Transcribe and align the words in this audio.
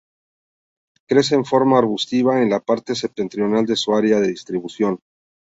Crece 1.07 1.35
en 1.35 1.45
forma 1.45 1.77
arbustiva 1.77 2.41
en 2.41 2.49
la 2.49 2.59
parte 2.59 2.95
septentrional 2.95 3.67
de 3.67 3.75
su 3.75 3.93
área 3.93 4.19
de 4.19 4.29
distribución. 4.29 4.97